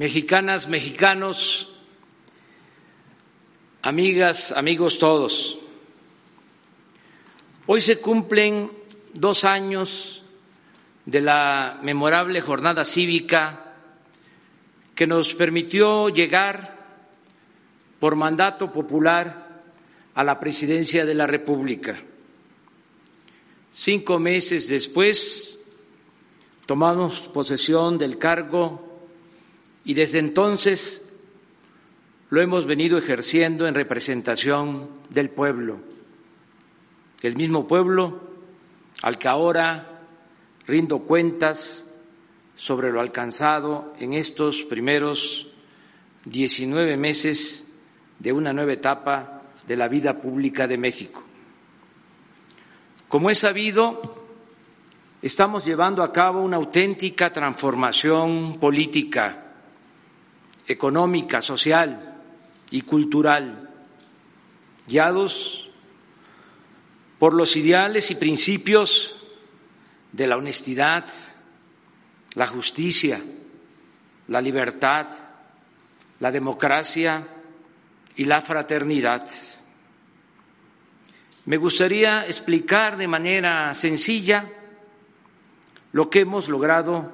[0.00, 1.68] mexicanas, mexicanos,
[3.82, 5.58] amigas, amigos todos.
[7.66, 8.70] Hoy se cumplen
[9.12, 10.24] dos años
[11.04, 13.74] de la memorable jornada cívica
[14.94, 16.78] que nos permitió llegar
[17.98, 19.60] por mandato popular
[20.14, 22.00] a la presidencia de la República.
[23.70, 25.58] Cinco meses después
[26.64, 28.89] tomamos posesión del cargo
[29.84, 31.02] y desde entonces
[32.30, 35.80] lo hemos venido ejerciendo en representación del pueblo,
[37.22, 38.20] el mismo pueblo
[39.02, 40.02] al que ahora
[40.66, 41.88] rindo cuentas
[42.54, 45.48] sobre lo alcanzado en estos primeros
[46.26, 47.66] 19 meses
[48.18, 51.24] de una nueva etapa de la vida pública de México.
[53.08, 54.00] Como es sabido,
[55.22, 59.49] estamos llevando a cabo una auténtica transformación política
[60.70, 62.14] económica, social
[62.70, 63.68] y cultural,
[64.86, 65.68] guiados
[67.18, 69.26] por los ideales y principios
[70.12, 71.06] de la honestidad,
[72.34, 73.20] la justicia,
[74.28, 75.08] la libertad,
[76.20, 77.26] la democracia
[78.14, 79.28] y la fraternidad.
[81.46, 84.48] Me gustaría explicar de manera sencilla
[85.92, 87.12] lo que hemos logrado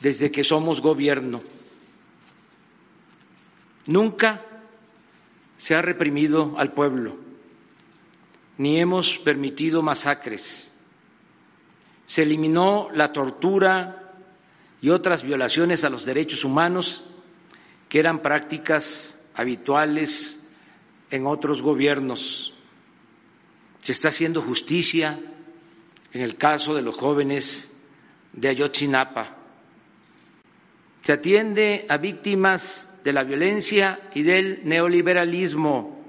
[0.00, 1.55] desde que somos gobierno
[3.86, 4.42] Nunca
[5.56, 7.16] se ha reprimido al pueblo,
[8.58, 10.72] ni hemos permitido masacres.
[12.06, 14.12] Se eliminó la tortura
[14.80, 17.04] y otras violaciones a los derechos humanos
[17.88, 20.50] que eran prácticas habituales
[21.10, 22.54] en otros gobiernos.
[23.82, 25.18] Se está haciendo justicia
[26.12, 27.70] en el caso de los jóvenes
[28.32, 29.36] de Ayotzinapa.
[31.02, 36.04] Se atiende a víctimas de la violencia y del neoliberalismo,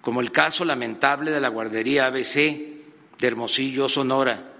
[0.00, 2.36] como el caso lamentable de la guardería ABC
[3.18, 4.50] de Hermosillo, Sonora.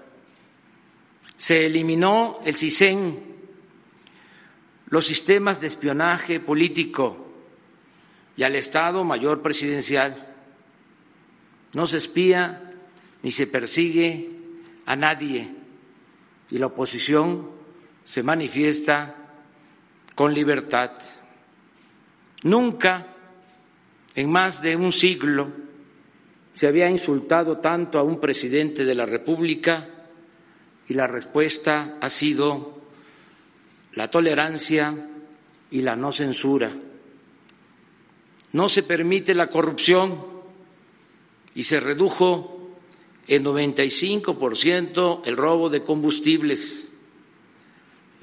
[1.35, 3.23] Se eliminó el CISEN,
[4.89, 7.25] los sistemas de espionaje político
[8.37, 10.31] y al Estado Mayor Presidencial.
[11.73, 12.69] No se espía
[13.23, 14.29] ni se persigue
[14.85, 15.49] a nadie
[16.51, 17.49] y la oposición
[18.03, 19.24] se manifiesta
[20.15, 20.91] con libertad.
[22.43, 23.07] Nunca
[24.15, 25.51] en más de un siglo
[26.53, 29.89] se había insultado tanto a un presidente de la República
[30.87, 32.81] y la respuesta ha sido
[33.93, 35.09] la tolerancia
[35.69, 36.71] y la no censura.
[38.53, 40.23] No se permite la corrupción
[41.53, 42.69] y se redujo
[43.27, 46.84] en 95% el robo de combustibles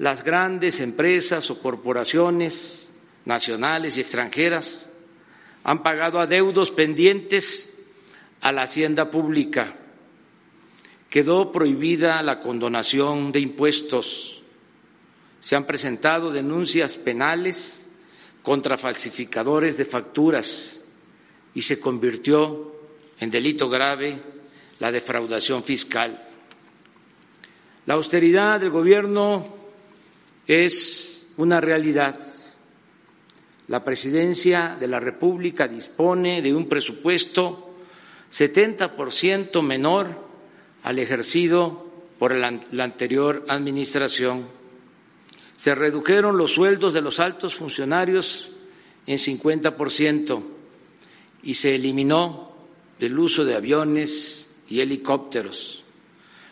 [0.03, 2.89] las grandes empresas o corporaciones
[3.23, 4.85] nacionales y extranjeras
[5.63, 7.81] han pagado adeudos pendientes
[8.41, 9.77] a la hacienda pública.
[11.09, 14.41] Quedó prohibida la condonación de impuestos.
[15.39, 17.87] Se han presentado denuncias penales
[18.41, 20.81] contra falsificadores de facturas
[21.55, 22.75] y se convirtió
[23.21, 24.21] en delito grave
[24.81, 26.27] la defraudación fiscal.
[27.85, 29.62] La austeridad del Gobierno
[30.47, 32.17] es una realidad.
[33.67, 37.75] La presidencia de la República dispone de un presupuesto
[38.31, 40.07] 70% menor
[40.83, 44.47] al ejercido por la anterior administración.
[45.55, 48.51] Se redujeron los sueldos de los altos funcionarios
[49.05, 50.43] en 50%
[51.43, 52.53] y se eliminó
[52.99, 55.83] el uso de aviones y helicópteros.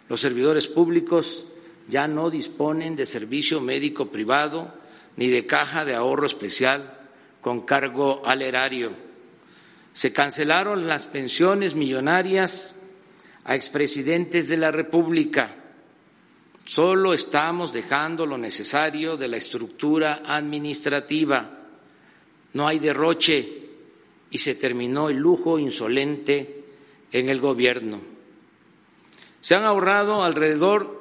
[0.09, 1.47] Los servidores públicos
[1.91, 4.74] ya no disponen de servicio médico privado
[5.18, 6.97] ni de caja de ahorro especial
[7.41, 8.94] con cargo al erario.
[9.94, 12.81] Se cancelaron las pensiones millonarias
[13.44, 15.53] a expresidentes de la República.
[16.63, 21.59] Solo estamos dejando lo necesario de la estructura administrativa.
[22.53, 23.64] No hay derroche
[24.29, 26.64] y se terminó el lujo insolente
[27.11, 27.99] en el gobierno.
[29.41, 31.01] Se han ahorrado alrededor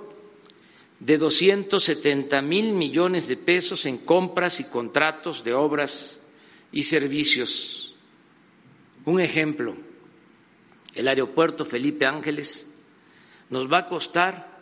[1.00, 6.20] de 270 mil millones de pesos en compras y contratos de obras
[6.70, 7.94] y servicios.
[9.06, 9.74] Un ejemplo,
[10.94, 12.66] el aeropuerto Felipe Ángeles
[13.48, 14.60] nos va a costar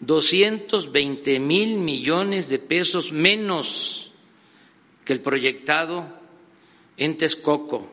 [0.00, 4.10] 220 mil millones de pesos menos
[5.04, 6.06] que el proyectado
[6.96, 7.88] en Texcoco.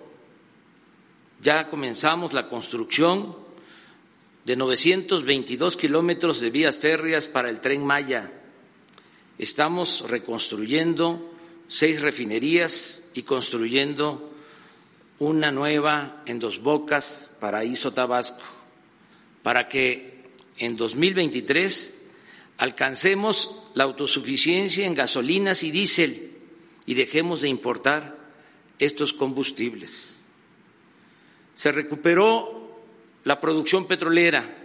[1.41, 3.46] Ya comenzamos la construcción
[4.47, 8.31] de 922 kilómetros de vías férreas para el tren Maya
[9.37, 11.35] estamos reconstruyendo
[11.67, 14.31] seis refinerías y construyendo
[15.19, 18.41] una nueva en Dos Bocas, Paraíso Tabasco,
[19.43, 20.23] para que
[20.59, 21.97] en 2023
[22.57, 26.37] alcancemos la autosuficiencia en gasolinas y diésel
[26.85, 28.17] y dejemos de importar
[28.79, 30.15] estos combustibles.
[31.53, 32.56] Se recuperó
[33.27, 34.55] la producción petrolera.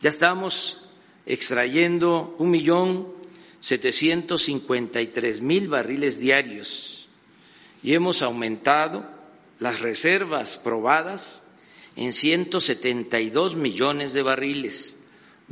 [0.00, 0.82] Ya estamos
[1.24, 3.14] extrayendo un millón
[3.60, 7.06] setecientos cincuenta y tres mil barriles diarios
[7.84, 9.08] y hemos aumentado
[9.60, 11.44] las reservas probadas
[11.94, 14.96] en 172 millones de barriles,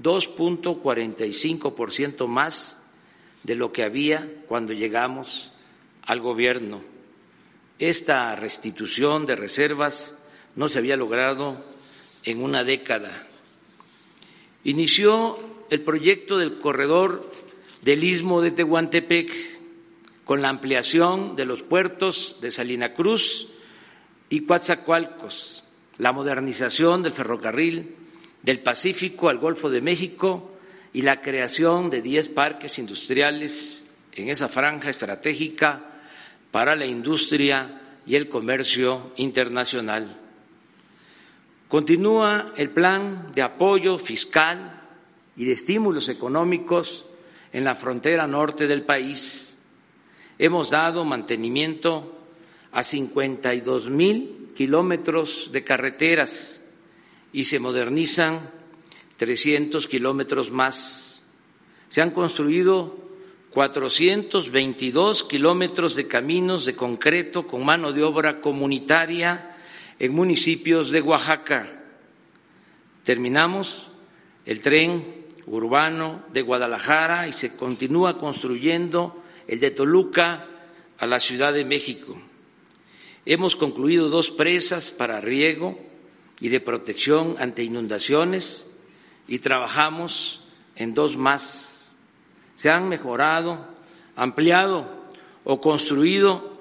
[0.03, 2.79] 2.45% más
[3.45, 5.53] de lo que había cuando llegamos
[6.03, 6.83] al gobierno.
[7.79, 10.17] Esta restitución de reservas
[10.57, 11.73] no se había logrado
[12.25, 13.27] en una década.
[14.65, 15.39] Inició
[15.71, 17.31] el proyecto del corredor
[17.83, 19.33] del istmo de Tehuantepec
[20.25, 23.49] con la ampliación de los puertos de Salina Cruz
[24.31, 25.65] y Coatzacoalcos,
[25.99, 27.95] la modernización del ferrocarril
[28.43, 30.51] del Pacífico al Golfo de México
[30.93, 35.83] y la creación de diez parques industriales en esa franja estratégica
[36.51, 40.24] para la industria y el comercio internacional.
[41.75, 44.81] Continúa el plan de apoyo fiscal
[45.35, 47.05] y de estímulos económicos
[47.53, 49.57] en la frontera norte del país.
[50.39, 52.17] Hemos dado mantenimiento
[52.71, 56.63] a 52 mil kilómetros de carreteras
[57.33, 58.53] y se modernizan
[59.17, 61.25] 300 kilómetros más.
[61.89, 62.97] Se han construido
[63.51, 69.51] 422 kilómetros de caminos de concreto con mano de obra comunitaria
[69.99, 71.83] en municipios de Oaxaca.
[73.03, 73.91] Terminamos
[74.47, 80.47] el tren urbano de Guadalajara y se continúa construyendo el de Toluca
[80.99, 82.17] a la Ciudad de México.
[83.27, 85.79] Hemos concluido dos presas para riego
[86.41, 88.67] y de protección ante inundaciones
[89.29, 91.97] y trabajamos en dos más.
[92.55, 93.67] Se han mejorado,
[94.17, 95.05] ampliado
[95.45, 96.54] o construido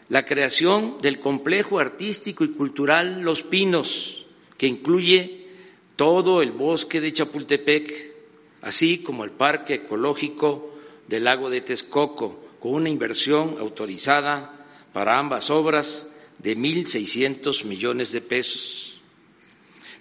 [0.10, 4.26] la creación del complejo artístico y cultural Los Pinos,
[4.58, 5.48] que incluye
[5.96, 8.14] todo el bosque de Chapultepec,
[8.62, 10.74] así como el parque ecológico
[11.08, 16.08] del lago de Texcoco, con una inversión autorizada para ambas obras
[16.40, 19.02] de 1.600 millones de pesos.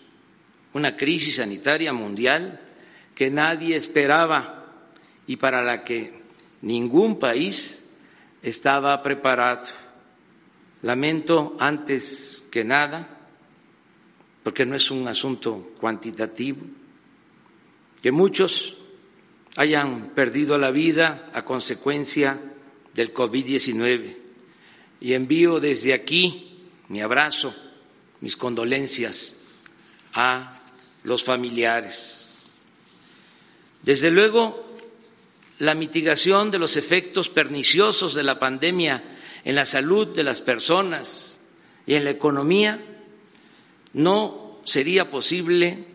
[0.74, 2.62] una crisis sanitaria mundial
[3.16, 4.66] que nadie esperaba
[5.28, 6.22] y para la que
[6.62, 7.81] ningún país
[8.42, 9.68] estaba preparado.
[10.82, 13.08] Lamento antes que nada,
[14.44, 16.66] porque no es un asunto cuantitativo,
[18.02, 18.76] que muchos
[19.58, 22.40] hayan perdido la vida a consecuencia
[22.94, 24.18] del COVID-19
[25.00, 27.54] y envío desde aquí mi abrazo,
[28.22, 29.38] mis condolencias
[30.14, 30.60] a
[31.04, 32.40] los familiares.
[33.84, 34.71] Desde luego,
[35.62, 39.04] la mitigación de los efectos perniciosos de la pandemia
[39.46, 41.40] en la salud de las personas
[41.86, 42.84] y en la economía
[43.94, 45.86] no sería posible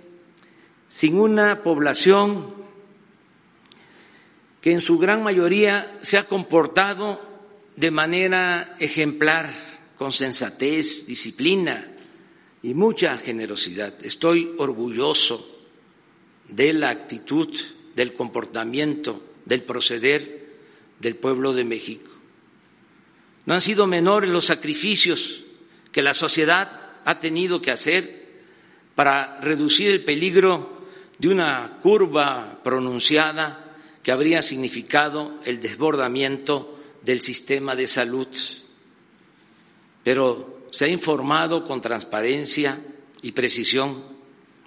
[0.89, 2.55] sin una población
[4.61, 7.21] que en su gran mayoría se ha comportado
[7.75, 9.53] de manera ejemplar,
[9.99, 11.93] con sensatez, disciplina
[12.63, 13.95] y mucha generosidad.
[14.05, 15.59] Estoy orgulloso
[16.49, 17.53] de la actitud,
[17.97, 20.45] del comportamiento, del proceder
[21.01, 22.11] del pueblo de México.
[23.47, 25.45] No han sido menores los sacrificios
[25.93, 28.27] que la sociedad ha tenido que hacer
[28.95, 30.85] para reducir el peligro
[31.19, 38.29] de una curva pronunciada que habría significado el desbordamiento del sistema de salud.
[40.03, 42.81] Pero se ha informado con transparencia
[43.23, 44.05] y precisión.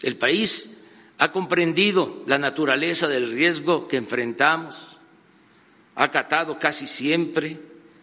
[0.02, 0.79] El país
[1.20, 4.98] ha comprendido la naturaleza del riesgo que enfrentamos,
[5.96, 7.60] ha acatado casi siempre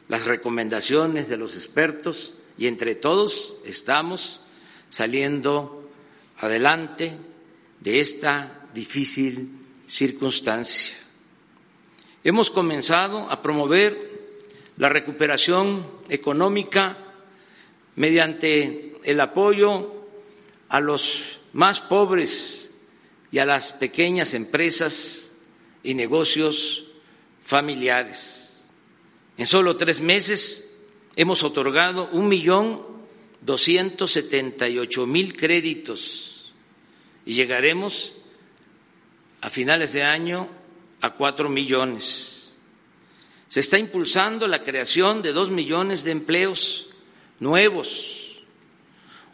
[0.08, 4.42] las recomendaciones de los expertos y entre todos estamos
[4.90, 5.90] saliendo
[6.38, 7.16] adelante
[7.80, 9.50] de esta difícil
[9.88, 10.94] circunstancia.
[12.22, 13.96] Hemos comenzado a promover
[14.76, 16.98] la recuperación económica
[17.94, 20.04] mediante el apoyo
[20.68, 22.65] a los más pobres
[23.36, 25.30] y a las pequeñas empresas
[25.82, 26.86] y negocios
[27.44, 28.64] familiares
[29.36, 30.74] en solo tres meses
[31.16, 32.80] hemos otorgado un millón
[33.42, 36.50] doscientos setenta y ocho mil créditos
[37.26, 38.14] y llegaremos
[39.42, 40.48] a finales de año
[41.02, 42.54] a cuatro millones.
[43.50, 46.88] Se está impulsando la creación de dos millones de empleos
[47.38, 48.38] nuevos.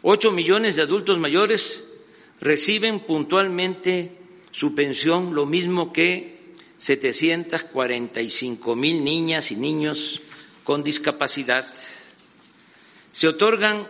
[0.01, 1.92] Ocho millones de adultos mayores
[2.41, 4.17] reciben puntualmente
[4.51, 6.33] su pensión, lo mismo que
[6.77, 10.21] 745 mil niñas y niños
[10.63, 11.65] con discapacidad.
[13.11, 13.87] Se otorgan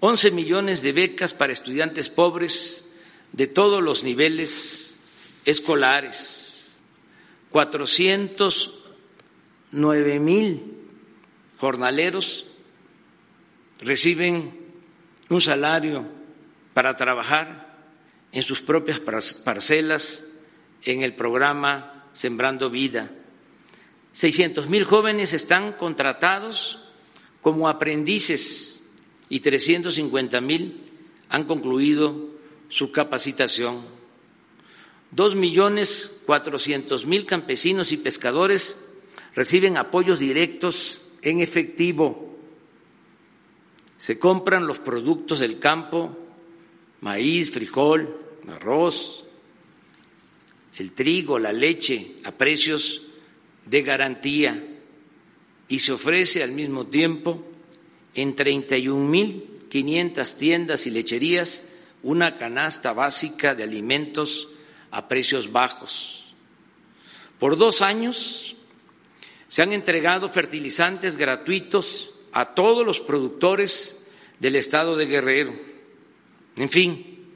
[0.00, 2.88] 11 millones de becas para estudiantes pobres
[3.32, 5.00] de todos los niveles
[5.44, 6.72] escolares,
[7.50, 10.62] 409 mil
[11.58, 12.46] jornaleros
[13.80, 14.56] reciben
[15.28, 16.21] un salario
[16.74, 17.76] para trabajar
[18.32, 20.32] en sus propias parcelas
[20.84, 23.10] en el programa Sembrando Vida.
[24.14, 26.80] 600 mil jóvenes están contratados
[27.40, 28.82] como aprendices
[29.28, 30.90] y 350 mil
[31.28, 32.30] han concluido
[32.68, 33.84] su capacitación.
[35.10, 38.76] Dos millones cuatrocientos mil campesinos y pescadores
[39.34, 42.36] reciben apoyos directos en efectivo.
[43.98, 46.16] Se compran los productos del campo,
[47.02, 48.16] maíz, frijol,
[48.48, 49.24] arroz,
[50.78, 53.02] el trigo, la leche a precios
[53.66, 54.66] de garantía
[55.68, 57.44] y se ofrece al mismo tiempo
[58.14, 61.68] en 31.500 tiendas y lecherías
[62.02, 64.48] una canasta básica de alimentos
[64.90, 66.34] a precios bajos.
[67.38, 68.56] Por dos años
[69.48, 74.06] se han entregado fertilizantes gratuitos a todos los productores
[74.40, 75.71] del estado de Guerrero.
[76.56, 77.34] En fin,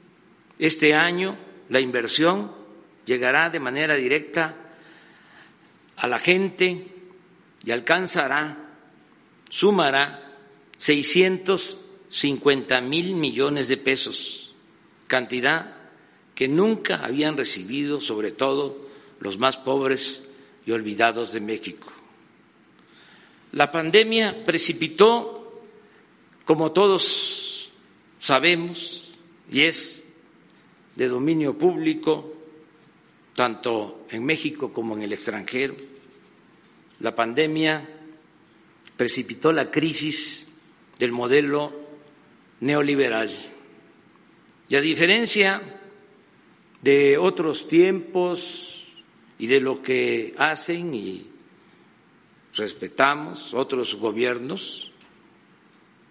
[0.59, 1.37] este año
[1.69, 2.51] la inversión
[3.05, 4.55] llegará de manera directa
[5.95, 6.87] a la gente
[7.63, 8.75] y alcanzará,
[9.49, 10.35] sumará
[10.77, 14.53] 650 mil millones de pesos,
[15.07, 15.75] cantidad
[16.35, 18.87] que nunca habían recibido, sobre todo
[19.19, 20.23] los más pobres
[20.65, 21.91] y olvidados de México.
[23.53, 25.63] La pandemia precipitó,
[26.45, 27.71] como todos
[28.19, 29.06] sabemos,
[29.51, 30.03] y es
[30.95, 32.33] de dominio público,
[33.35, 35.75] tanto en México como en el extranjero.
[36.99, 37.87] La pandemia
[38.95, 40.47] precipitó la crisis
[40.97, 41.71] del modelo
[42.59, 43.29] neoliberal.
[44.69, 45.61] Y a diferencia
[46.81, 48.85] de otros tiempos
[49.39, 51.27] y de lo que hacen y
[52.55, 54.91] respetamos otros gobiernos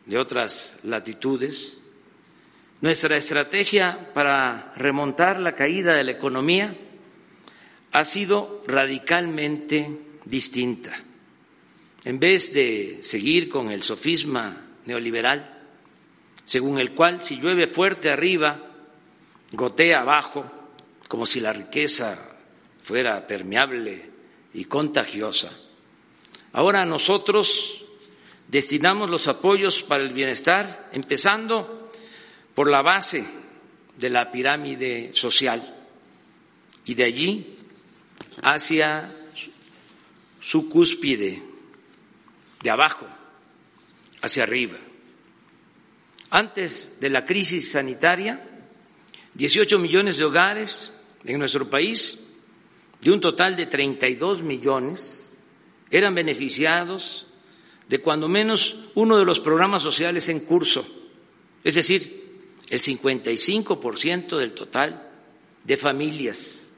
[0.06, 1.80] de otras latitudes,
[2.80, 6.76] nuestra estrategia para remontar la caída de la economía
[7.92, 9.90] ha sido radicalmente
[10.24, 11.02] distinta.
[12.04, 15.64] En vez de seguir con el sofisma neoliberal,
[16.44, 18.60] según el cual si llueve fuerte arriba,
[19.52, 20.44] gotea abajo,
[21.08, 22.36] como si la riqueza
[22.82, 24.10] fuera permeable
[24.54, 25.50] y contagiosa.
[26.52, 27.84] Ahora nosotros
[28.48, 31.85] destinamos los apoyos para el bienestar, empezando
[32.56, 33.22] por la base
[33.98, 35.74] de la pirámide social,
[36.86, 37.56] y de allí
[38.42, 39.12] hacia
[40.40, 41.42] su cúspide,
[42.62, 43.06] de abajo
[44.22, 44.78] hacia arriba.
[46.30, 48.42] Antes de la crisis sanitaria,
[49.34, 50.94] 18 millones de hogares
[51.26, 52.26] en nuestro país
[53.02, 55.36] de un total de 32 millones
[55.90, 57.26] eran beneficiados
[57.86, 60.86] de cuando menos uno de los programas sociales en curso,
[61.62, 62.25] es decir,
[62.70, 65.08] el 55% del total
[65.64, 66.70] de familias.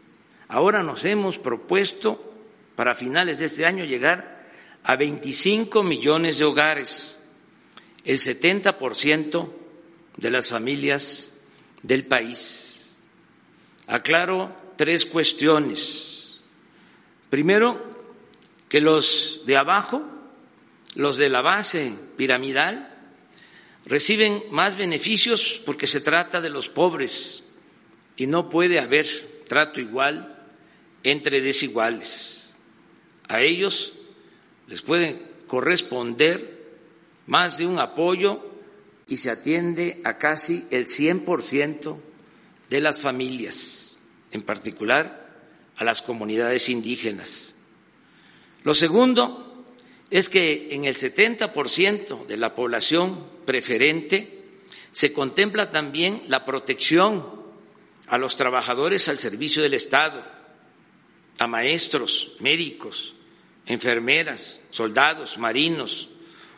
[0.49, 2.35] Ahora nos hemos propuesto
[2.75, 4.47] para finales de este año llegar
[4.83, 7.23] a 25 millones de hogares,
[8.05, 9.51] el 70%
[10.17, 11.33] de las familias
[11.83, 12.97] del país.
[13.87, 16.39] Aclaro tres cuestiones.
[17.31, 17.99] Primero,
[18.69, 20.03] que los de abajo,
[20.95, 22.98] los de la base piramidal,
[23.89, 27.43] reciben más beneficios porque se trata de los pobres
[28.17, 30.47] y no puede haber trato igual
[31.03, 32.55] entre desiguales.
[33.29, 33.95] A ellos
[34.67, 36.59] les puede corresponder
[37.27, 38.45] más de un apoyo
[39.07, 41.97] y se atiende a casi el 100%
[42.69, 43.97] de las familias,
[44.31, 45.29] en particular
[45.77, 47.55] a las comunidades indígenas.
[48.65, 49.48] Lo segundo
[50.11, 54.43] es que en el 70% de la población preferente
[54.91, 57.39] se contempla también la protección
[58.07, 60.25] a los trabajadores al servicio del Estado,
[61.39, 63.15] a maestros, médicos,
[63.67, 66.09] enfermeras, soldados, marinos,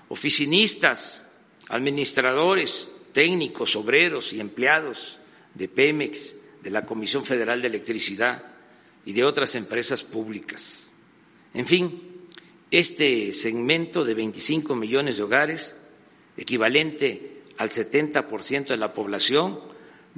[0.08, 1.26] oficinistas,
[1.68, 5.18] administradores, técnicos, obreros y empleados
[5.54, 8.44] de Pemex, de la Comisión Federal de Electricidad
[9.04, 10.90] y de otras empresas públicas.
[11.52, 12.09] En fin,
[12.70, 15.76] este segmento de 25 millones de hogares,
[16.36, 19.60] equivalente al 70% de la población,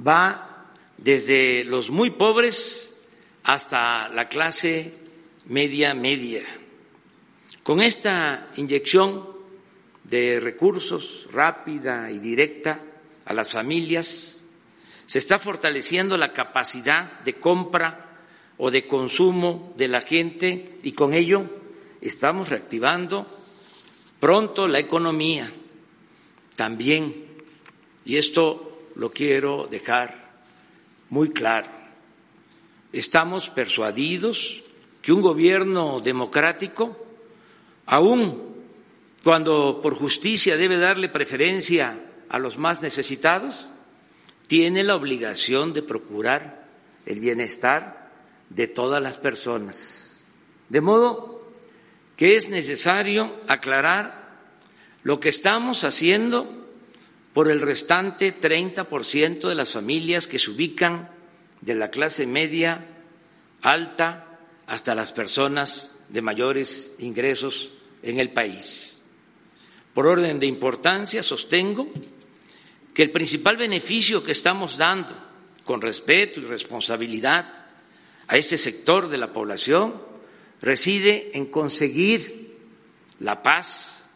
[0.05, 2.99] va desde los muy pobres
[3.43, 4.93] hasta la clase
[5.47, 6.43] media media.
[7.63, 9.27] Con esta inyección
[10.03, 12.81] de recursos rápida y directa
[13.25, 14.41] a las familias,
[15.05, 18.19] se está fortaleciendo la capacidad de compra
[18.57, 21.62] o de consumo de la gente y con ello
[22.03, 23.25] estamos reactivando
[24.19, 25.51] pronto la economía
[26.55, 27.15] también.
[28.05, 30.31] Y esto lo quiero dejar
[31.09, 31.69] muy claro.
[32.91, 34.63] Estamos persuadidos
[35.01, 36.97] que un gobierno democrático,
[37.85, 38.53] aún
[39.23, 41.97] cuando por justicia debe darle preferencia
[42.27, 43.71] a los más necesitados,
[44.47, 46.67] tiene la obligación de procurar
[47.05, 48.11] el bienestar
[48.49, 50.21] de todas las personas.
[50.67, 51.32] De modo
[52.15, 54.23] que es necesario aclarar
[55.03, 56.63] lo que estamos haciendo
[57.33, 61.09] por el restante 30% de las familias que se ubican
[61.61, 62.85] de la clase media
[63.61, 67.71] alta hasta las personas de mayores ingresos
[68.03, 69.01] en el país.
[69.93, 71.91] Por orden de importancia, sostengo
[72.93, 75.15] que el principal beneficio que estamos dando
[75.63, 77.47] con respeto y responsabilidad
[78.27, 80.12] a ese sector de la población
[80.63, 82.55] reside en conseguir
[83.19, 84.09] la paz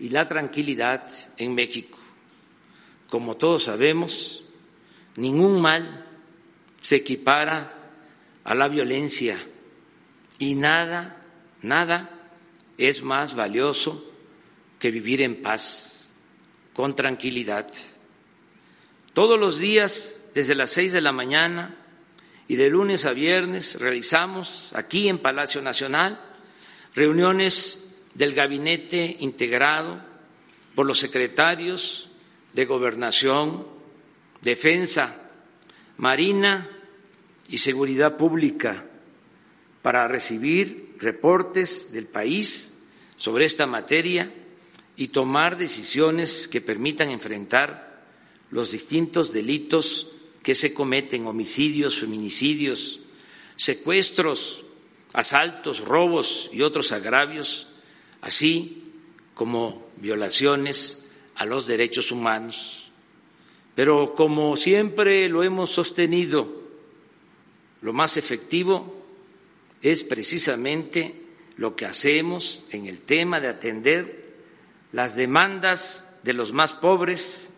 [0.00, 1.96] y la tranquilidad en México.
[3.08, 4.42] Como todos sabemos,
[5.16, 6.04] ningún mal
[6.80, 7.72] se equipara
[8.42, 9.38] a la violencia
[10.40, 11.22] y nada,
[11.62, 12.10] nada
[12.78, 14.04] es más valioso
[14.80, 16.10] que vivir en paz,
[16.74, 17.70] con tranquilidad.
[19.12, 21.76] Todos los días, desde las seis de la mañana
[22.48, 26.20] y de lunes a viernes, realizamos aquí en Palacio Nacional
[26.94, 30.02] reuniones del gabinete integrado
[30.74, 32.10] por los secretarios
[32.52, 33.66] de Gobernación,
[34.42, 35.30] Defensa,
[35.96, 36.68] Marina
[37.48, 38.84] y Seguridad Pública
[39.80, 42.72] para recibir reportes del país
[43.16, 44.32] sobre esta materia
[44.96, 48.04] y tomar decisiones que permitan enfrentar
[48.50, 53.00] los distintos delitos que se cometen, homicidios, feminicidios,
[53.56, 54.64] secuestros,
[55.12, 57.68] asaltos, robos y otros agravios,
[58.20, 58.84] así
[59.34, 62.90] como violaciones a los derechos humanos.
[63.74, 66.62] Pero como siempre lo hemos sostenido,
[67.80, 69.02] lo más efectivo
[69.80, 71.22] es precisamente
[71.56, 74.32] lo que hacemos en el tema de atender
[74.92, 77.50] las demandas de los más pobres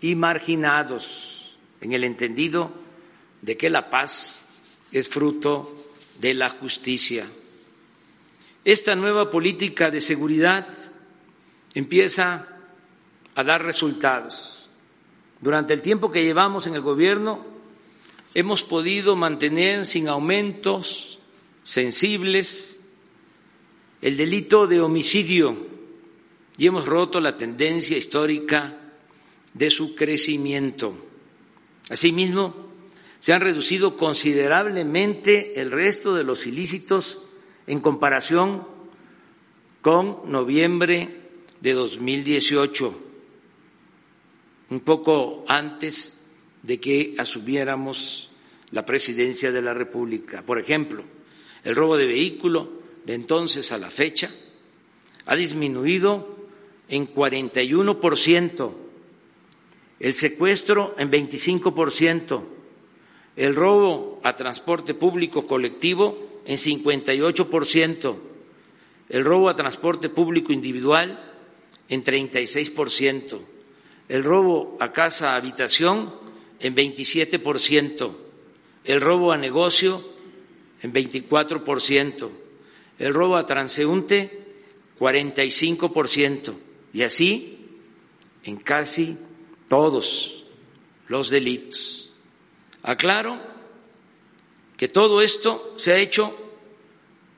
[0.00, 1.37] y marginados,
[1.80, 2.72] en el entendido
[3.42, 4.44] de que la paz
[4.92, 7.26] es fruto de la justicia.
[8.64, 10.68] Esta nueva política de seguridad
[11.74, 12.48] empieza
[13.34, 14.70] a dar resultados.
[15.40, 17.46] Durante el tiempo que llevamos en el gobierno
[18.34, 21.18] hemos podido mantener sin aumentos
[21.64, 22.80] sensibles
[24.02, 25.66] el delito de homicidio
[26.56, 28.76] y hemos roto la tendencia histórica
[29.54, 31.07] de su crecimiento.
[31.88, 32.68] Asimismo,
[33.20, 37.22] se han reducido considerablemente el resto de los ilícitos
[37.66, 38.66] en comparación
[39.82, 41.22] con noviembre
[41.60, 42.94] de 2018,
[44.70, 46.26] un poco antes
[46.62, 48.30] de que asumiéramos
[48.70, 50.42] la presidencia de la República.
[50.44, 51.04] Por ejemplo,
[51.64, 52.70] el robo de vehículo
[53.04, 54.30] de entonces a la fecha
[55.26, 56.36] ha disminuido
[56.88, 58.87] en 41 por ciento,
[60.00, 62.46] el secuestro en 25 por ciento,
[63.36, 68.20] el robo a transporte público colectivo en 58 por ciento,
[69.08, 71.18] el robo a transporte público individual
[71.88, 73.42] en 36 por ciento,
[74.08, 76.14] el robo a casa habitación
[76.60, 78.18] en 27 por ciento,
[78.84, 80.02] el robo a negocio
[80.82, 82.30] en 24 por ciento,
[82.98, 84.46] el robo a transeúnte
[84.98, 86.58] 45 por ciento
[86.92, 87.58] y así
[88.44, 89.16] en casi
[89.68, 90.44] todos
[91.08, 92.12] los delitos.
[92.82, 93.38] Aclaro
[94.76, 96.36] que todo esto se ha hecho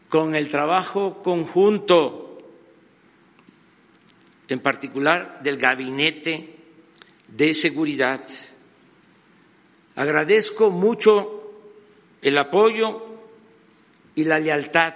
[0.09, 2.39] con el trabajo conjunto,
[4.49, 6.57] en particular del Gabinete
[7.29, 8.23] de Seguridad.
[9.97, 11.53] Agradezco mucho
[12.21, 13.07] el apoyo
[14.15, 14.95] y la lealtad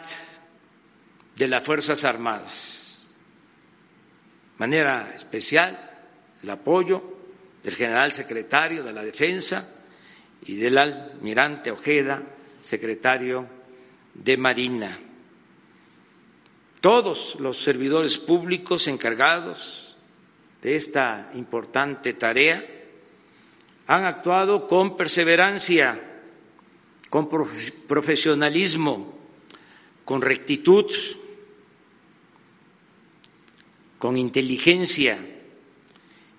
[1.36, 3.06] de las Fuerzas Armadas.
[4.52, 5.90] De manera especial,
[6.42, 7.13] el apoyo
[7.64, 9.74] del general secretario de la Defensa,
[10.46, 12.22] y del almirante Ojeda,
[12.60, 13.48] secretario
[14.12, 14.98] de Marina.
[16.80, 19.96] Todos los servidores públicos encargados
[20.62, 22.62] de esta importante tarea
[23.86, 25.98] han actuado con perseverancia,
[27.08, 29.18] con profesionalismo,
[30.04, 30.90] con rectitud,
[33.98, 35.33] con inteligencia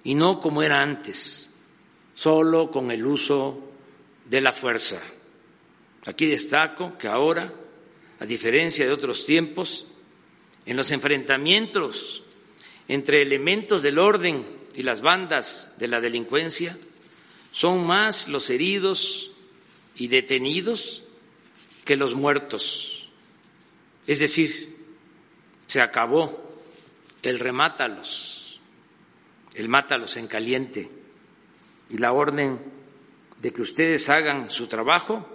[0.05, 1.49] y no como era antes,
[2.13, 3.59] solo con el uso
[4.23, 5.01] de la fuerza.
[6.05, 7.51] Aquí destaco que ahora,
[8.19, 9.87] a diferencia de otros tiempos,
[10.65, 12.23] en los enfrentamientos
[12.87, 16.77] entre elementos del orden y las bandas de la delincuencia,
[17.51, 19.31] son más los heridos
[19.95, 21.03] y detenidos
[21.83, 23.09] que los muertos.
[24.05, 24.75] Es decir,
[25.65, 26.61] se acabó
[27.23, 28.34] el remátalos,
[29.55, 30.89] el mátalos en caliente
[31.89, 32.59] y la orden
[33.41, 35.25] de que ustedes hagan su trabajo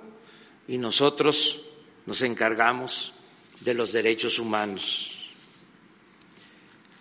[0.68, 1.62] y nosotros
[2.06, 3.14] nos encargamos
[3.60, 5.16] de los derechos humanos.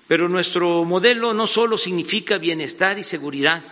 [0.07, 3.63] Pero nuestro modelo no solo significa bienestar y seguridad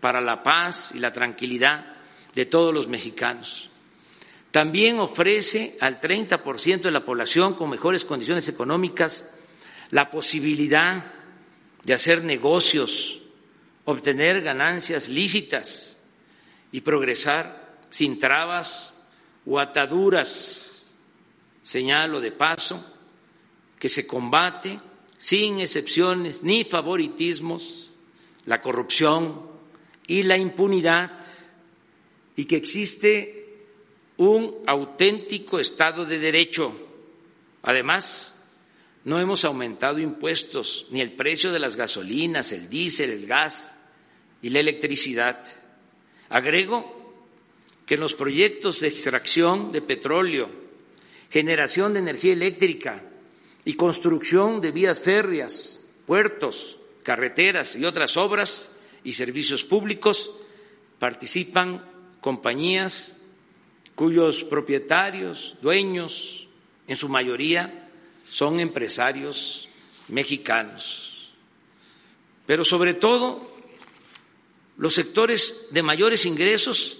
[0.00, 1.96] para la paz y la tranquilidad
[2.34, 3.68] de todos los mexicanos,
[4.50, 9.32] también ofrece al 30% de la población con mejores condiciones económicas
[9.90, 11.19] la posibilidad
[11.84, 13.20] de hacer negocios,
[13.84, 15.98] obtener ganancias lícitas
[16.72, 18.94] y progresar sin trabas
[19.46, 20.86] o ataduras.
[21.62, 22.84] Señalo de paso
[23.78, 24.78] que se combate
[25.18, 27.90] sin excepciones ni favoritismos
[28.46, 29.48] la corrupción
[30.06, 31.12] y la impunidad
[32.36, 33.66] y que existe
[34.16, 36.74] un auténtico Estado de Derecho.
[37.62, 38.29] Además,
[39.04, 43.74] no hemos aumentado impuestos ni el precio de las gasolinas, el diésel, el gas
[44.42, 45.42] y la electricidad.
[46.28, 47.14] Agrego
[47.86, 50.50] que en los proyectos de extracción de petróleo,
[51.30, 53.02] generación de energía eléctrica
[53.64, 58.70] y construcción de vías férreas, puertos, carreteras y otras obras
[59.02, 60.30] y servicios públicos
[60.98, 61.84] participan
[62.20, 63.18] compañías
[63.94, 66.46] cuyos propietarios, dueños,
[66.86, 67.89] en su mayoría
[68.30, 69.68] son empresarios
[70.08, 71.32] mexicanos.
[72.46, 73.50] Pero sobre todo
[74.78, 76.98] los sectores de mayores ingresos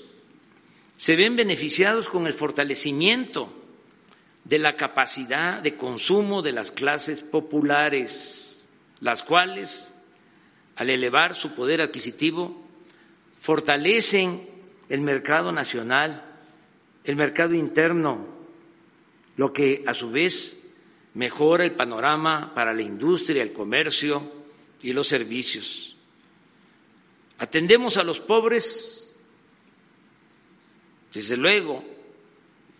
[0.97, 3.51] se ven beneficiados con el fortalecimiento
[4.45, 8.67] de la capacidad de consumo de las clases populares,
[9.01, 9.95] las cuales,
[10.77, 12.63] al elevar su poder adquisitivo,
[13.39, 14.47] fortalecen
[14.89, 16.25] el mercado nacional,
[17.05, 18.27] el mercado interno,
[19.37, 20.60] lo que a su vez
[21.15, 24.23] mejora el panorama para la industria, el comercio
[24.83, 25.97] y los servicios.
[27.39, 29.15] Atendemos a los pobres,
[31.13, 31.83] desde luego,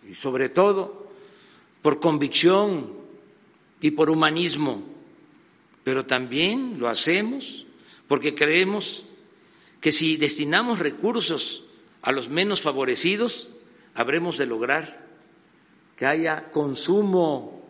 [0.07, 1.11] y sobre todo
[1.81, 2.93] por convicción
[3.81, 4.83] y por humanismo,
[5.83, 7.65] pero también lo hacemos
[8.07, 9.03] porque creemos
[9.79, 11.63] que si destinamos recursos
[12.01, 13.49] a los menos favorecidos,
[13.95, 15.07] habremos de lograr
[15.97, 17.60] que haya consumo,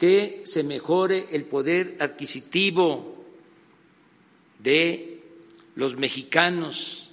[0.00, 3.22] que se mejore el poder adquisitivo
[4.58, 5.20] de
[5.74, 7.10] los mexicanos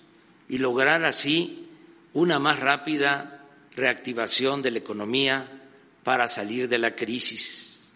[0.48, 1.68] y lograr así
[2.14, 3.44] una más rápida
[3.76, 5.68] reactivación de la economía
[6.06, 7.90] para salir de la crisis.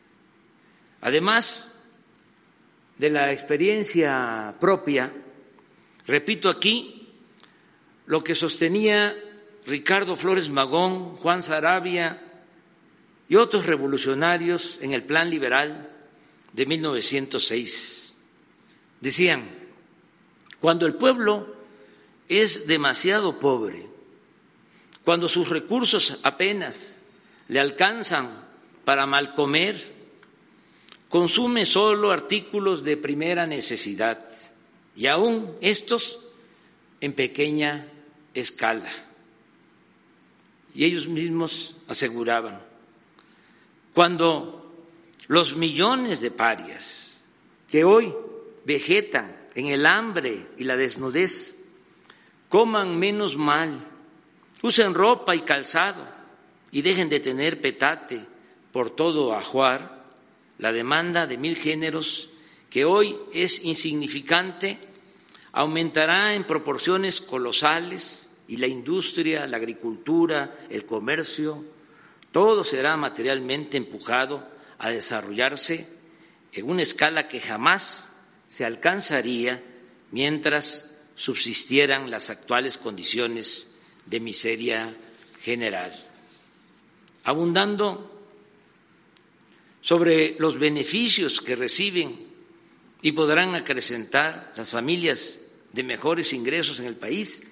[1.00, 1.80] Además
[2.98, 5.14] de la experiencia propia,
[6.06, 7.08] repito aquí
[8.08, 9.16] lo que sostenía
[9.66, 12.31] Ricardo Flores Magón, Juan Sarabia
[13.32, 15.90] y otros revolucionarios en el Plan Liberal
[16.52, 18.18] de 1906.
[19.00, 19.50] Decían,
[20.60, 21.56] cuando el pueblo
[22.28, 23.88] es demasiado pobre,
[25.06, 27.02] cuando sus recursos apenas
[27.48, 28.44] le alcanzan
[28.84, 29.94] para mal comer,
[31.08, 34.30] consume solo artículos de primera necesidad
[34.94, 36.20] y aún estos
[37.00, 37.88] en pequeña
[38.34, 38.92] escala.
[40.76, 42.71] Y ellos mismos aseguraban,
[43.94, 44.72] cuando
[45.28, 47.26] los millones de parias
[47.70, 48.14] que hoy
[48.66, 51.64] vegetan en el hambre y la desnudez
[52.50, 53.80] coman menos mal,
[54.62, 56.06] usen ropa y calzado
[56.72, 58.26] y dejen de tener petate
[58.72, 60.06] por todo ajuar,
[60.58, 62.30] la demanda de mil géneros
[62.70, 64.80] que hoy es insignificante
[65.52, 71.64] aumentará en proporciones colosales y la industria, la agricultura, el comercio,
[72.32, 75.88] todo será materialmente empujado a desarrollarse
[76.54, 78.12] en una escala que jamás
[78.48, 79.64] se alcanzaría
[80.12, 83.72] mientras subsistieran las actuales condiciones
[84.06, 84.96] de miseria
[85.42, 85.94] general.
[87.24, 88.12] Abundando
[89.82, 92.28] sobre los beneficios que reciben
[93.02, 95.40] y podrán acrecentar las familias
[95.74, 97.52] de mejores ingresos en el país,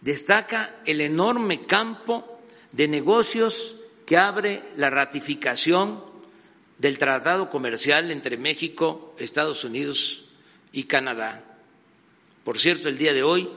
[0.00, 2.40] destaca el enorme campo
[2.72, 3.75] de negocios
[4.06, 6.02] que abre la ratificación
[6.78, 10.26] del Tratado Comercial entre México, Estados Unidos
[10.72, 11.42] y Canadá.
[12.44, 13.50] Por cierto, el día de hoy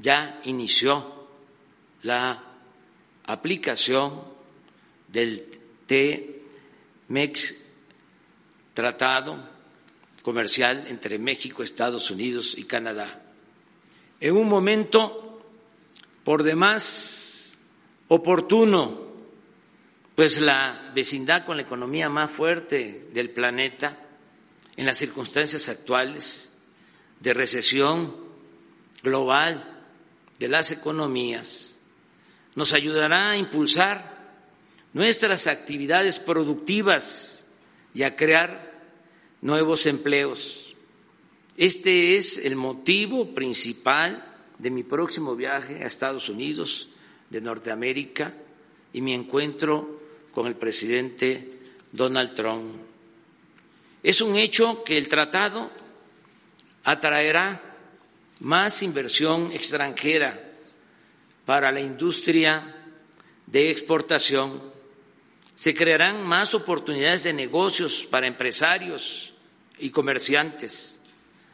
[0.00, 1.28] ya inició
[2.02, 2.42] la
[3.24, 4.22] aplicación
[5.06, 5.46] del
[5.86, 7.54] T-MEX
[8.74, 9.38] Tratado
[10.22, 13.22] Comercial entre México, Estados Unidos y Canadá.
[14.18, 15.42] En un momento
[16.24, 17.56] por demás
[18.08, 19.09] oportuno
[20.20, 23.96] pues la vecindad con la economía más fuerte del planeta
[24.76, 26.52] en las circunstancias actuales
[27.20, 28.16] de recesión
[29.02, 29.82] global
[30.38, 31.74] de las economías
[32.54, 34.34] nos ayudará a impulsar
[34.92, 37.46] nuestras actividades productivas
[37.94, 38.78] y a crear
[39.40, 40.76] nuevos empleos.
[41.56, 44.22] Este es el motivo principal
[44.58, 46.90] de mi próximo viaje a Estados Unidos
[47.30, 48.34] de Norteamérica
[48.92, 49.98] y mi encuentro
[50.32, 51.50] con el presidente
[51.92, 52.76] Donald Trump.
[54.02, 55.70] Es un hecho que el tratado
[56.84, 57.60] atraerá
[58.40, 60.40] más inversión extranjera
[61.44, 62.76] para la industria
[63.46, 64.62] de exportación.
[65.54, 69.34] Se crearán más oportunidades de negocios para empresarios
[69.78, 71.00] y comerciantes,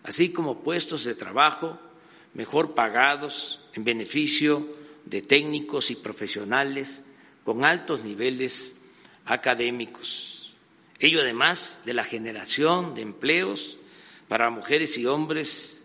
[0.04, 1.78] así como puestos de trabajo
[2.34, 7.06] mejor pagados en beneficio de técnicos y profesionales
[7.46, 8.74] con altos niveles
[9.24, 10.52] académicos.
[10.98, 13.78] Ello además de la generación de empleos
[14.26, 15.80] para mujeres y hombres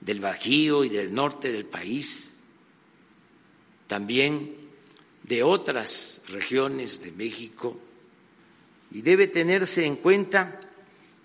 [0.00, 2.36] del Bajío y del norte del país,
[3.86, 4.56] también
[5.22, 7.78] de otras regiones de México.
[8.90, 10.58] Y debe tenerse en cuenta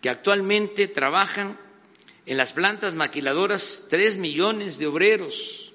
[0.04, 1.58] que actualmente trabajan
[2.28, 5.74] en las plantas maquiladoras tres millones de obreros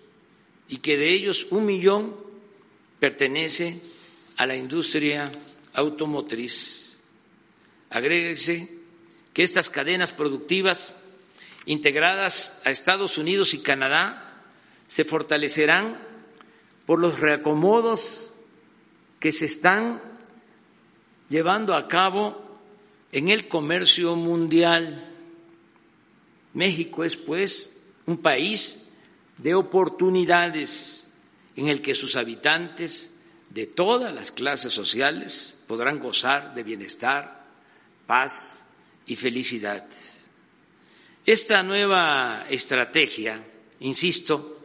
[0.68, 2.31] y que de ellos un millón
[3.02, 3.80] pertenece
[4.36, 5.32] a la industria
[5.74, 6.96] automotriz.
[7.90, 8.78] Agréguese
[9.34, 10.94] que estas cadenas productivas
[11.66, 14.44] integradas a Estados Unidos y Canadá
[14.86, 15.98] se fortalecerán
[16.86, 18.32] por los reacomodos
[19.18, 20.00] que se están
[21.28, 22.40] llevando a cabo
[23.10, 25.10] en el comercio mundial.
[26.54, 28.92] México es, pues, un país
[29.38, 31.01] de oportunidades
[31.56, 33.18] en el que sus habitantes
[33.50, 37.44] de todas las clases sociales podrán gozar de bienestar,
[38.06, 38.66] paz
[39.06, 39.86] y felicidad.
[41.24, 43.44] Esta nueva estrategia,
[43.80, 44.58] insisto,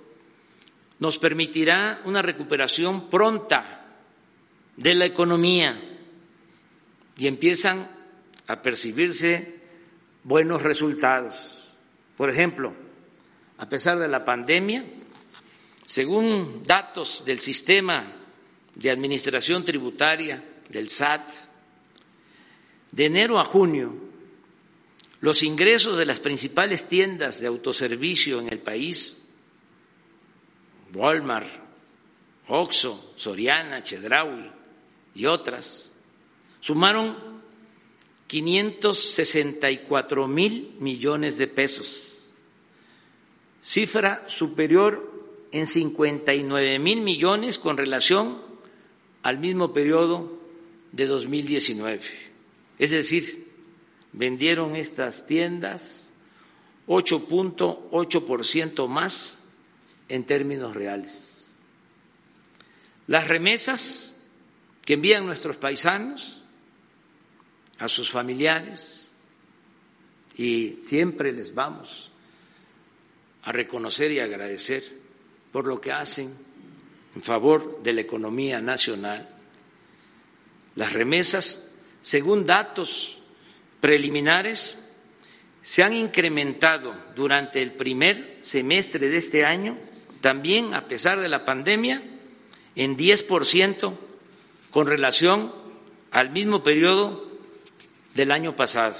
[0.99, 3.85] nos permitirá una recuperación pronta
[4.75, 5.79] de la economía
[7.17, 7.87] y empiezan
[8.47, 9.59] a percibirse
[10.23, 11.73] buenos resultados.
[12.15, 12.73] Por ejemplo,
[13.57, 14.85] a pesar de la pandemia,
[15.87, 18.05] según datos del sistema
[18.75, 21.25] de administración tributaria del SAT,
[22.91, 23.95] de enero a junio,
[25.21, 29.23] los ingresos de las principales tiendas de autoservicio en el país,
[30.93, 31.47] Walmart,
[32.49, 34.51] Oxo, Soriana, Chedraui
[35.15, 35.89] y otras,
[36.59, 37.15] sumaron
[38.27, 42.23] 564 mil millones de pesos,
[43.63, 45.16] cifra superior
[45.51, 48.41] en 59 mil millones con relación
[49.23, 50.37] al mismo periodo
[50.91, 52.01] de 2019.
[52.79, 53.47] Es decir,
[54.13, 56.09] vendieron estas tiendas
[56.87, 59.39] 8.8% más
[60.09, 61.55] en términos reales.
[63.07, 64.13] Las remesas
[64.83, 66.43] que envían nuestros paisanos
[67.77, 69.11] a sus familiares
[70.37, 72.11] y siempre les vamos
[73.43, 74.96] a reconocer y agradecer
[75.57, 76.37] por lo que hacen
[77.15, 79.27] en favor de la economía nacional.
[80.75, 81.71] Las remesas,
[82.03, 83.17] según datos
[83.81, 84.87] preliminares,
[85.63, 89.79] se han incrementado durante el primer semestre de este año,
[90.21, 92.03] también a pesar de la pandemia,
[92.75, 93.97] en 10%
[94.69, 95.51] con relación
[96.11, 97.31] al mismo periodo
[98.13, 98.97] del año pasado.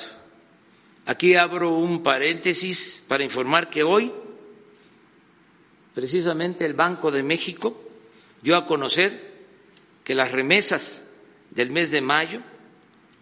[1.05, 4.11] Aquí abro un paréntesis para informar que hoy,
[5.97, 7.75] precisamente el Banco de México
[8.43, 9.33] dio a conocer
[10.03, 11.09] que las remesas
[11.49, 12.41] del mes de mayo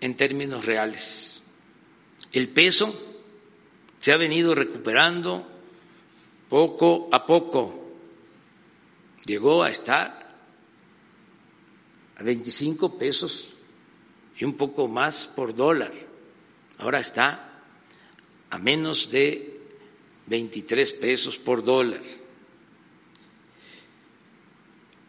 [0.01, 1.43] en términos reales.
[2.31, 2.99] El peso
[3.99, 5.47] se ha venido recuperando
[6.49, 7.85] poco a poco.
[9.25, 10.35] Llegó a estar
[12.17, 13.55] a 25 pesos
[14.37, 15.93] y un poco más por dólar.
[16.77, 17.46] Ahora está
[18.49, 19.59] a menos de
[20.27, 22.01] 23 pesos por dólar.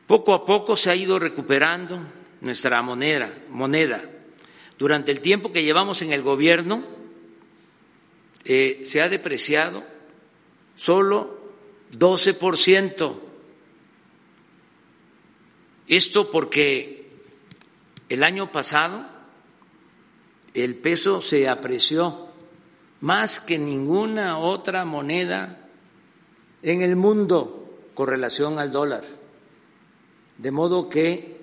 [0.07, 2.01] Poco a poco se ha ido recuperando
[2.41, 4.03] nuestra moneda, moneda.
[4.79, 6.85] Durante el tiempo que llevamos en el gobierno
[8.45, 9.85] eh, se ha depreciado
[10.77, 11.39] solo
[11.91, 13.23] 12 por ciento.
[15.87, 17.11] Esto porque
[18.09, 19.07] el año pasado
[20.55, 22.28] el peso se apreció
[23.01, 25.69] más que ninguna otra moneda
[26.63, 29.05] en el mundo con relación al dólar.
[30.37, 31.37] De modo que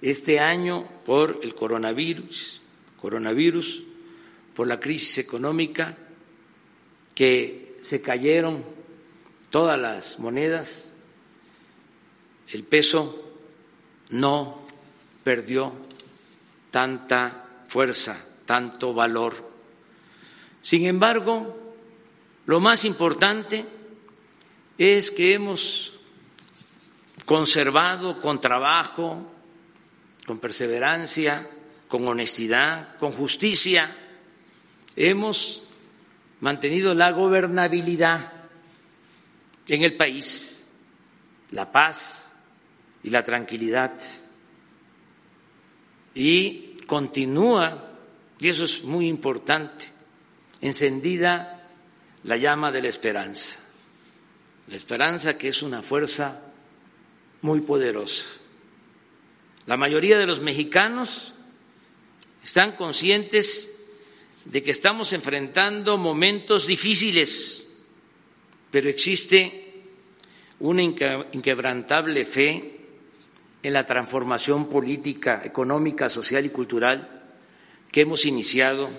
[0.00, 2.60] este año, por el coronavirus,
[3.00, 3.82] coronavirus,
[4.54, 5.96] por la crisis económica,
[7.14, 8.64] que se cayeron
[9.50, 10.90] todas las monedas,
[12.48, 13.22] el peso
[14.10, 14.66] no
[15.24, 15.72] perdió
[16.70, 19.55] tanta fuerza, tanto valor.
[20.66, 21.56] Sin embargo,
[22.46, 23.64] lo más importante
[24.76, 25.92] es que hemos
[27.24, 29.30] conservado con trabajo,
[30.26, 31.48] con perseverancia,
[31.86, 33.96] con honestidad, con justicia,
[34.96, 35.62] hemos
[36.40, 38.32] mantenido la gobernabilidad
[39.68, 40.66] en el país,
[41.52, 42.32] la paz
[43.04, 43.96] y la tranquilidad.
[46.12, 47.88] Y continúa,
[48.40, 49.94] y eso es muy importante,
[50.66, 51.68] encendida
[52.24, 53.58] la llama de la esperanza.
[54.68, 56.42] La esperanza que es una fuerza
[57.42, 58.24] muy poderosa.
[59.66, 61.34] La mayoría de los mexicanos
[62.42, 63.70] están conscientes
[64.44, 67.66] de que estamos enfrentando momentos difíciles
[68.76, 69.72] pero existe
[70.60, 72.76] una inquebrantable fe
[73.62, 77.24] en la transformación política, económica, social y cultural
[77.90, 78.90] que hemos iniciado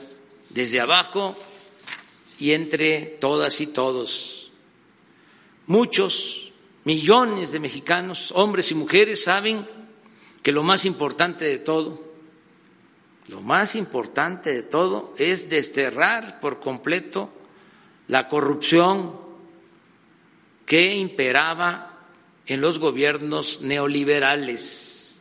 [0.49, 1.37] desde abajo
[2.39, 4.51] y entre todas y todos.
[5.65, 6.51] Muchos,
[6.83, 9.67] millones de mexicanos, hombres y mujeres, saben
[10.41, 12.01] que lo más importante de todo,
[13.27, 17.29] lo más importante de todo es desterrar por completo
[18.07, 19.19] la corrupción
[20.65, 21.99] que imperaba
[22.45, 25.19] en los gobiernos neoliberales.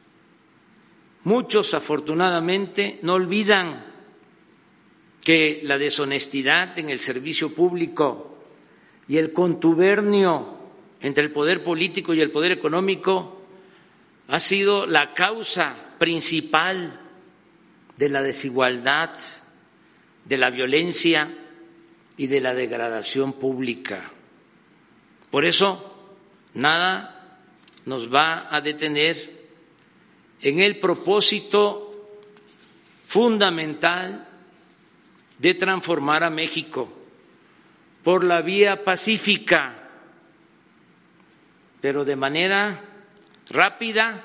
[1.25, 3.96] Muchos, afortunadamente, no olvidan
[5.27, 8.39] que la deshonestidad en el servicio público
[9.09, 10.57] y el contubernio
[11.01, 13.43] entre el poder político y el poder económico
[14.29, 17.01] ha sido la causa principal
[17.97, 19.19] de la desigualdad,
[20.25, 21.37] de la violencia
[22.17, 24.13] y de la degradación pública.
[25.33, 25.93] Por eso,
[26.55, 27.41] nada
[27.85, 29.49] nos va a detener
[30.41, 31.91] en el propósito
[33.09, 34.29] fundamental
[35.39, 36.89] de transformar a México
[38.03, 39.75] por la vía pacífica,
[41.81, 42.85] pero de manera
[43.51, 44.23] rápida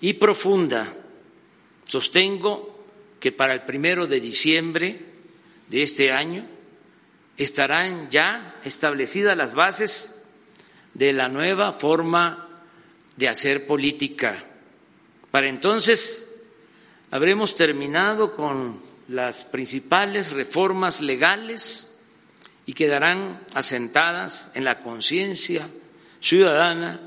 [0.00, 0.92] y profunda.
[1.84, 2.84] Sostengo
[3.20, 5.00] que para el primero de diciembre
[5.68, 6.46] de este año
[7.36, 10.14] estarán ya establecidas las bases
[10.94, 12.48] de la nueva forma
[13.16, 14.44] de hacer política.
[15.30, 16.26] Para entonces
[17.10, 22.00] habremos terminado con las principales reformas legales
[22.66, 25.68] y quedarán asentadas en la conciencia
[26.20, 27.00] ciudadana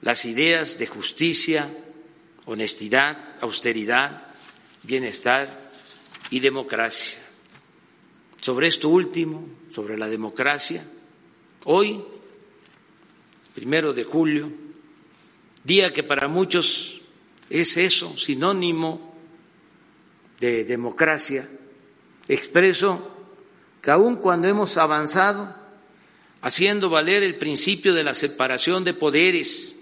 [0.00, 1.72] las ideas de justicia,
[2.46, 4.26] honestidad, austeridad,
[4.82, 5.70] bienestar
[6.30, 7.18] y democracia.
[8.40, 10.84] Sobre esto último, sobre la democracia,
[11.64, 12.02] hoy,
[13.54, 14.50] primero de julio,
[15.62, 17.00] día que para muchos
[17.48, 19.11] es eso, sinónimo
[20.42, 21.48] de democracia,
[22.26, 23.14] expreso
[23.80, 25.54] que aun cuando hemos avanzado
[26.42, 29.78] haciendo valer el principio de la separación de poderes,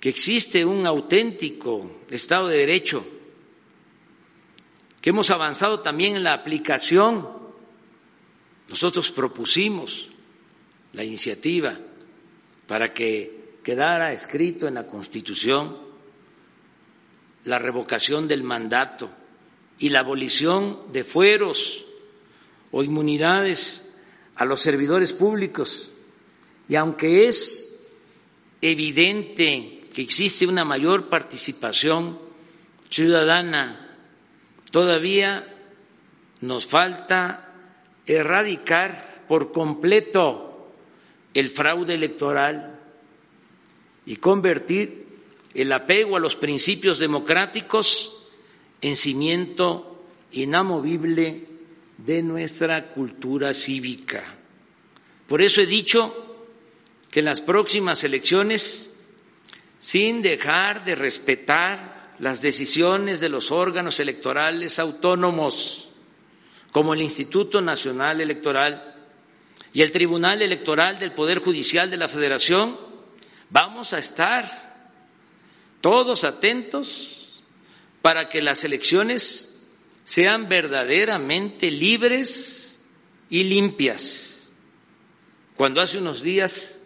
[0.00, 3.04] que existe un auténtico Estado de Derecho,
[5.02, 7.28] que hemos avanzado también en la aplicación.
[8.70, 10.10] Nosotros propusimos
[10.94, 11.78] la iniciativa
[12.66, 15.85] para que quedara escrito en la Constitución
[17.46, 19.10] la revocación del mandato
[19.78, 21.86] y la abolición de fueros
[22.70, 23.88] o inmunidades
[24.34, 25.90] a los servidores públicos.
[26.68, 27.80] Y aunque es
[28.60, 32.18] evidente que existe una mayor participación
[32.90, 33.86] ciudadana
[34.76, 35.46] Todavía
[36.42, 37.48] nos falta
[38.04, 40.70] erradicar por completo
[41.32, 42.78] el fraude electoral
[44.04, 45.05] y convertir
[45.56, 48.12] el apego a los principios democráticos
[48.82, 51.46] en cimiento inamovible
[51.96, 54.34] de nuestra cultura cívica.
[55.26, 56.36] Por eso he dicho
[57.10, 58.90] que en las próximas elecciones,
[59.80, 65.88] sin dejar de respetar las decisiones de los órganos electorales autónomos,
[66.70, 68.94] como el Instituto Nacional Electoral
[69.72, 72.78] y el Tribunal Electoral del Poder Judicial de la Federación,
[73.48, 74.65] vamos a estar
[75.86, 77.28] todos atentos
[78.02, 79.60] para que las elecciones
[80.04, 82.80] sean verdaderamente libres
[83.30, 84.50] y limpias.
[85.54, 86.80] Cuando hace unos días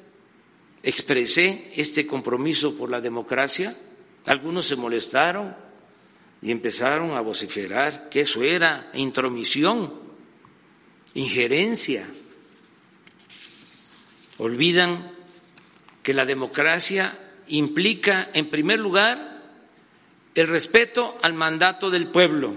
[0.83, 3.75] expresé este compromiso por la democracia,
[4.27, 5.57] algunos se molestaron
[6.43, 9.95] y empezaron a vociferar que eso era intromisión,
[11.15, 12.07] injerencia.
[14.37, 15.11] Olvidan
[16.03, 19.43] que la democracia implica, en primer lugar,
[20.35, 22.55] el respeto al mandato del pueblo,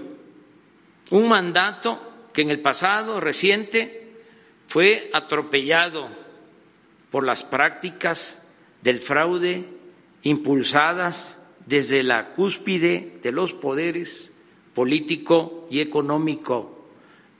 [1.10, 4.12] un mandato que en el pasado reciente
[4.66, 6.08] fue atropellado
[7.10, 8.42] por las prácticas
[8.82, 9.64] del fraude
[10.22, 14.32] impulsadas desde la cúspide de los poderes
[14.74, 16.88] político y económico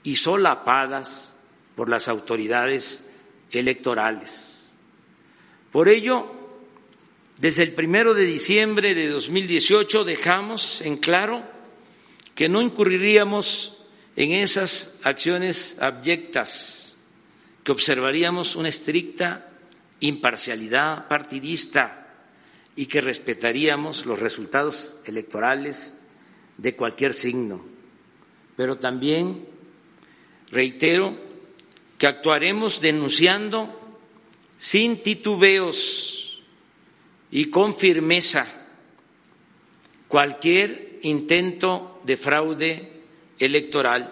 [0.03, 1.37] y solapadas
[1.75, 3.09] por las autoridades
[3.51, 4.73] electorales.
[5.71, 6.44] Por ello,
[7.37, 11.43] desde el primero de diciembre de 2018 dejamos en claro
[12.33, 13.73] que no incurriríamos
[14.15, 16.95] en esas acciones abyectas,
[17.63, 19.51] que observaríamos una estricta
[19.99, 22.13] imparcialidad partidista
[22.77, 25.99] y que respetaríamos los resultados electorales
[26.57, 27.65] de cualquier signo.
[28.55, 29.45] Pero también
[30.51, 31.17] reitero
[31.97, 33.97] que actuaremos denunciando
[34.57, 36.24] sin titubeos
[37.35, 38.47] y con firmeza
[40.07, 42.93] cualquier intento de fraude
[43.37, 44.09] electoral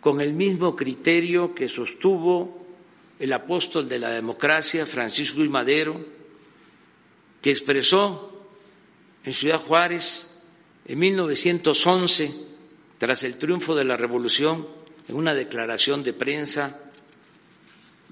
[0.00, 2.66] con el mismo criterio que sostuvo
[3.20, 6.04] el apóstol de la democracia, Francisco y Madero,
[7.40, 8.48] que expresó
[9.22, 10.40] en Ciudad Juárez
[10.86, 12.34] en 1911,
[12.98, 14.66] tras el triunfo de la revolución,
[15.06, 16.80] en una declaración de prensa,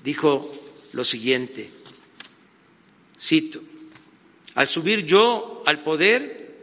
[0.05, 0.55] dijo
[0.93, 1.69] lo siguiente,
[3.21, 3.63] cito,
[4.57, 6.57] al subir yo al poder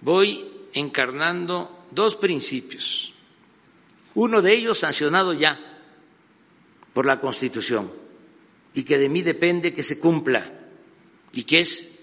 [0.00, 3.12] voy encarnando dos principios,
[4.14, 5.60] uno de ellos sancionado ya
[6.94, 7.92] por la Constitución
[8.72, 10.52] y que de mí depende que se cumpla
[11.32, 11.98] y que es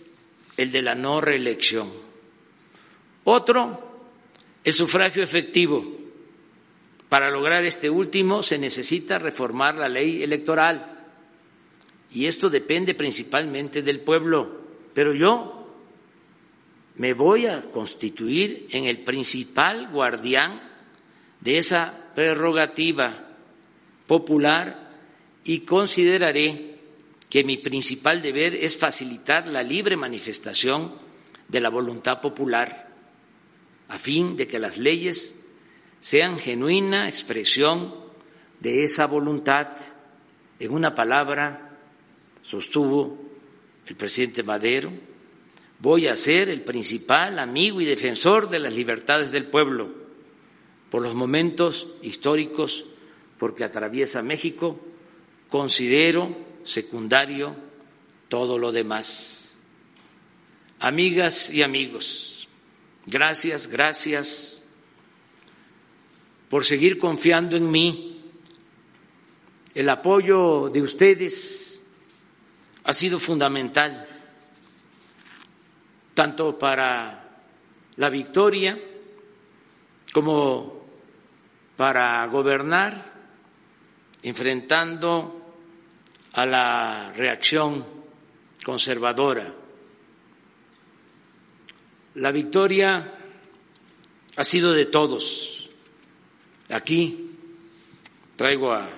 [0.58, 1.92] el de la no reelección.
[3.24, 4.02] Otro,
[4.64, 5.98] el sufragio efectivo.
[7.08, 11.08] Para lograr este último se necesita reformar la ley electoral
[12.12, 14.59] y esto depende principalmente del pueblo,
[14.94, 15.68] pero yo
[16.96, 20.62] me voy a constituir en el principal guardián
[21.40, 23.28] de esa prerrogativa
[24.06, 24.90] popular
[25.44, 26.76] y consideraré
[27.30, 30.96] que mi principal deber es facilitar la libre manifestación
[31.48, 32.90] de la voluntad popular
[33.88, 35.36] a fin de que las leyes
[36.00, 37.96] sean genuina expresión
[38.60, 39.68] de esa voluntad.
[40.60, 41.78] En una palabra,
[42.42, 43.29] sostuvo
[43.90, 44.92] el presidente Madero,
[45.80, 49.90] voy a ser el principal amigo y defensor de las libertades del pueblo
[50.92, 52.86] por los momentos históricos
[53.40, 54.80] porque atraviesa México,
[55.50, 57.56] considero secundario
[58.28, 59.58] todo lo demás.
[60.80, 62.48] Amigas y amigos,
[63.08, 64.64] gracias, gracias
[66.48, 68.22] por seguir confiando en mí.
[69.74, 71.59] El apoyo de ustedes
[72.90, 74.08] ha sido fundamental
[76.16, 77.24] tanto para
[77.98, 78.80] la victoria
[80.12, 80.88] como
[81.78, 83.14] para gobernar,
[84.24, 85.54] enfrentando
[86.34, 87.86] a la reacción
[88.66, 89.54] conservadora.
[92.16, 93.14] La victoria
[94.36, 95.70] ha sido de todos.
[96.70, 97.36] Aquí
[98.36, 98.90] traigo a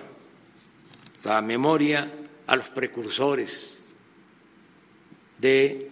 [1.26, 2.10] la memoria
[2.48, 3.81] a los precursores
[5.42, 5.90] de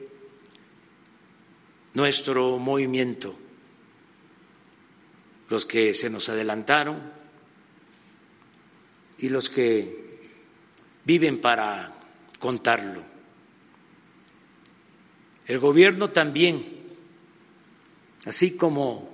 [1.95, 3.35] nuestro movimiento,
[5.49, 7.11] los que se nos adelantaron
[9.17, 10.19] y los que
[11.03, 11.95] viven para
[12.37, 13.03] contarlo.
[15.47, 16.83] El gobierno también,
[18.27, 19.09] así como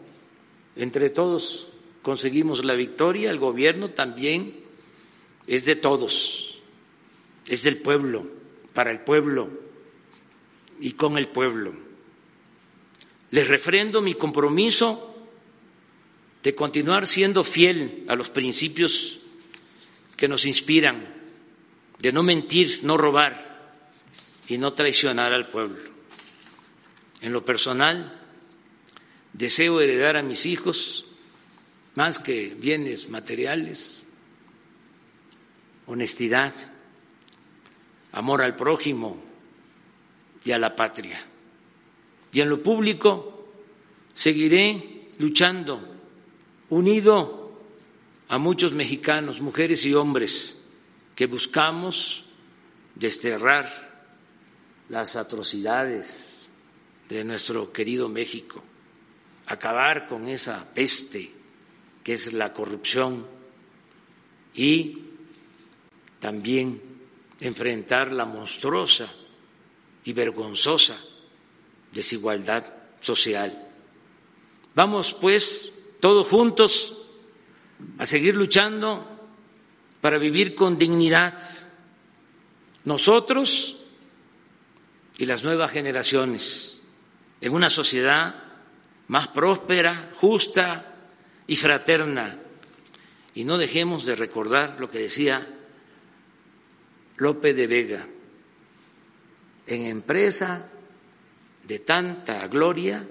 [0.76, 1.72] entre todos
[2.02, 4.54] conseguimos la victoria, el gobierno también
[5.48, 6.60] es de todos,
[7.48, 8.28] es del pueblo,
[8.74, 9.65] para el pueblo
[10.80, 11.74] y con el pueblo.
[13.32, 15.16] Les refrendo mi compromiso
[16.44, 19.20] de continuar siendo fiel a los principios
[20.16, 21.14] que nos inspiran,
[22.00, 23.74] de no mentir, no robar
[24.48, 25.82] y no traicionar al pueblo.
[27.22, 28.22] En lo personal,
[29.34, 31.06] deseo heredar a mis hijos,
[31.96, 34.04] más que bienes materiales,
[35.88, 36.54] honestidad,
[38.12, 39.25] amor al prójimo
[40.46, 41.26] y a la patria.
[42.32, 43.50] Y en lo público
[44.14, 45.82] seguiré luchando,
[46.70, 47.52] unido
[48.30, 50.64] a muchos mexicanos, mujeres y hombres,
[51.16, 52.26] que buscamos
[52.94, 54.04] desterrar
[54.90, 56.48] las atrocidades
[57.10, 58.64] de nuestro querido México,
[59.48, 61.32] acabar con esa peste
[62.04, 63.26] que es la corrupción
[64.54, 65.00] y
[66.20, 66.82] también
[67.40, 69.12] enfrentar la monstruosa
[70.06, 70.98] y vergonzosa
[71.92, 72.66] desigualdad
[73.02, 73.68] social.
[74.76, 77.02] Vamos, pues, todos juntos
[77.98, 79.28] a seguir luchando
[80.02, 81.40] para vivir con dignidad
[82.84, 83.78] nosotros
[85.18, 86.82] y las nuevas generaciones
[87.42, 88.44] en una sociedad
[89.08, 90.94] más próspera, justa
[91.48, 92.38] y fraterna.
[93.34, 95.48] Y no dejemos de recordar lo que decía
[97.18, 98.08] Lope de Vega,
[99.68, 100.70] en empresa
[101.64, 103.08] de tanta gloria,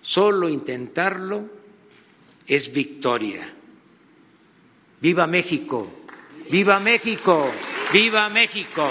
[0.00, 1.48] solo intentarlo
[2.46, 3.52] es victoria.
[5.00, 5.90] ¡Viva México!
[6.50, 7.50] ¡Viva México!
[7.92, 8.88] ¡Viva México!